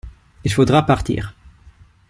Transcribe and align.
Il 0.43 0.51
faudra 0.51 0.81
partir. 0.83 1.35